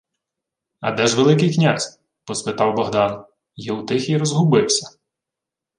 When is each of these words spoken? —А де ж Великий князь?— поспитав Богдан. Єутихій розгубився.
—А 0.81 0.91
де 0.91 1.07
ж 1.07 1.17
Великий 1.17 1.53
князь?— 1.55 1.99
поспитав 2.25 2.75
Богдан. 2.75 3.25
Єутихій 3.55 4.17
розгубився. 4.17 4.97